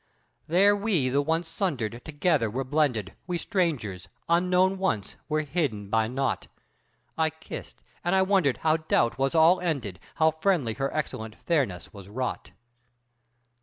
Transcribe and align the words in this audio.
There 0.47 0.75
we 0.75 1.09
the 1.09 1.21
once 1.21 1.47
sundered 1.47 2.01
together 2.03 2.49
were 2.49 2.63
blended, 2.63 3.13
We 3.27 3.37
strangers, 3.37 4.09
unknown 4.27 4.79
once, 4.79 5.15
were 5.29 5.43
hidden 5.43 5.91
by 5.91 6.07
naught. 6.07 6.47
I 7.19 7.29
kissed 7.29 7.83
and 8.03 8.15
I 8.15 8.23
wondered 8.23 8.57
how 8.65 8.77
doubt 8.77 9.19
was 9.19 9.35
all 9.35 9.59
ended, 9.61 9.99
How 10.15 10.31
friendly 10.31 10.73
her 10.73 10.91
excellent 10.91 11.35
fairness 11.45 11.93
was 11.93 12.09
wrought. 12.09 12.49